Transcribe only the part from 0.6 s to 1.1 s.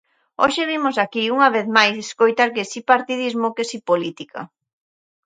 vimos